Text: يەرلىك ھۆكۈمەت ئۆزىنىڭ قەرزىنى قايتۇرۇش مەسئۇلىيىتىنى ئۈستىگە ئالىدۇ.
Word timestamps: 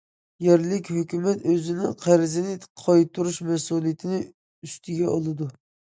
يەرلىك 0.43 0.87
ھۆكۈمەت 0.93 1.43
ئۆزىنىڭ 1.51 1.93
قەرزىنى 2.05 2.55
قايتۇرۇش 2.85 3.39
مەسئۇلىيىتىنى 3.53 4.19
ئۈستىگە 4.23 5.13
ئالىدۇ. 5.13 5.51